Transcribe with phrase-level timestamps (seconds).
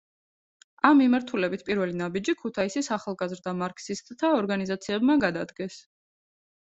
[0.87, 5.77] ამ მიმართულებით პირველი ნაბიჯი ქუთაისის ახალგაზრდა მარქსისტთა ორგანიზაციებმა გადადგეს.